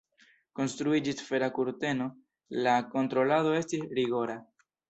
Konstruiĝis 0.59 1.21
Fera 1.25 1.51
kurteno, 1.59 2.09
la 2.69 2.75
kontrolado 2.97 3.55
estis 3.63 3.89
rigora. 4.01 4.43